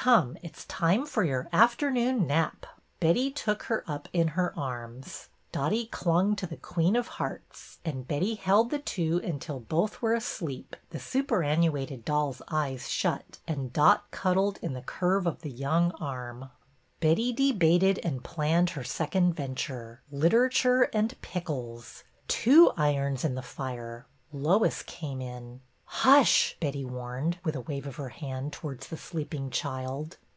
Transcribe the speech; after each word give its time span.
Come, 0.00 0.38
it 0.42 0.56
's 0.56 0.64
time 0.64 1.04
for 1.04 1.24
your 1.24 1.46
afternoon 1.52 2.26
nap." 2.26 2.64
Betty 3.00 3.30
took 3.30 3.64
her 3.64 3.84
up 3.86 4.08
in 4.14 4.28
her 4.28 4.58
arms. 4.58 5.28
Dotty 5.52 5.84
clung 5.88 6.34
to 6.36 6.46
the 6.46 6.56
Queen 6.56 6.96
of 6.96 7.06
Hearts, 7.20 7.80
and 7.84 8.08
Betty 8.08 8.34
held 8.36 8.70
the 8.70 8.78
two 8.78 9.20
until 9.22 9.60
both 9.60 10.00
were 10.00 10.14
asleep,— 10.14 10.74
the 10.90 10.98
superannuated 10.98 12.06
doll's 12.06 12.40
eyes 12.48 12.88
shut 12.88 13.40
and 13.46 13.74
Dot 13.74 14.10
cuddled 14.10 14.58
in 14.62 14.72
the 14.72 14.80
curve 14.80 15.26
of 15.26 15.42
the 15.42 15.52
young 15.52 15.90
arm. 16.00 16.48
70 17.02 17.32
BETTY 17.34 17.52
BAIRD'S 17.52 17.52
VENTURES 17.52 17.52
Betty 17.52 17.52
debated 17.58 17.98
and 18.02 18.24
planned 18.24 18.70
her 18.70 18.84
second 18.84 19.34
venture, 19.34 20.00
Literature 20.10 20.88
and 20.94 21.20
pickles. 21.20 22.04
Two 22.26 22.72
irons 22.74 23.22
in 23.22 23.34
the 23.34 23.42
fire! 23.42 24.06
Lois 24.32 24.82
came 24.82 25.20
in.'' 25.20 25.60
Hush 25.92 26.52
I" 26.52 26.56
Betty 26.64 26.84
warned, 26.84 27.38
with 27.42 27.56
a 27.56 27.62
wave 27.62 27.84
of 27.84 27.96
her 27.96 28.10
hand 28.10 28.52
towards 28.52 28.86
the 28.90 28.96
sleeping 28.96 29.50
child. 29.50 30.18